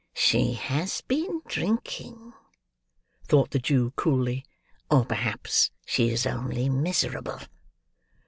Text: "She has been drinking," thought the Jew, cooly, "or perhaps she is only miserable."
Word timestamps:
"She 0.15 0.53
has 0.53 1.01
been 1.01 1.43
drinking," 1.45 2.33
thought 3.27 3.51
the 3.51 3.59
Jew, 3.59 3.93
cooly, 3.95 4.43
"or 4.89 5.05
perhaps 5.05 5.69
she 5.85 6.09
is 6.09 6.25
only 6.25 6.69
miserable." 6.69 7.37